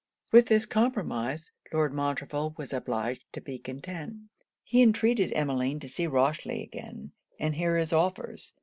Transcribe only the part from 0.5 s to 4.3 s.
compromise, Lord Montreville was obliged to be content.